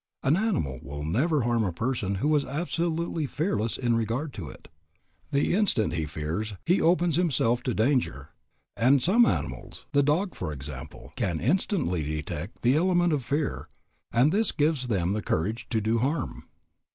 [0.23, 4.67] An animal will never harm a person who is absolutely fearless in regard to it.
[5.29, 8.29] The instant he fears he opens himself to danger;
[8.75, 13.69] and some animals, the dog for example, can instantly detect the element of fear,
[14.11, 16.45] and this gives them the courage to do harm.